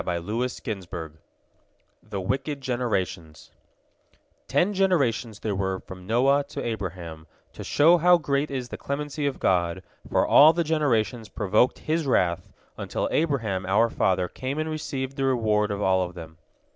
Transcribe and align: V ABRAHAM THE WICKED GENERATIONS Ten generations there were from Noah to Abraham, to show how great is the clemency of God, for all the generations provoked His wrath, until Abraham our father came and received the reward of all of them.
V 0.03 0.09
ABRAHAM 0.09 1.19
THE 2.01 2.19
WICKED 2.19 2.59
GENERATIONS 2.59 3.51
Ten 4.47 4.73
generations 4.73 5.41
there 5.41 5.53
were 5.53 5.79
from 5.79 6.07
Noah 6.07 6.43
to 6.47 6.65
Abraham, 6.65 7.27
to 7.53 7.63
show 7.63 7.99
how 7.99 8.17
great 8.17 8.49
is 8.49 8.69
the 8.69 8.77
clemency 8.77 9.27
of 9.27 9.37
God, 9.39 9.83
for 10.09 10.25
all 10.25 10.53
the 10.53 10.63
generations 10.63 11.29
provoked 11.29 11.77
His 11.77 12.07
wrath, 12.07 12.49
until 12.79 13.09
Abraham 13.11 13.63
our 13.67 13.91
father 13.91 14.27
came 14.27 14.57
and 14.57 14.71
received 14.71 15.17
the 15.17 15.25
reward 15.25 15.69
of 15.69 15.83
all 15.83 16.01
of 16.01 16.15
them. 16.15 16.39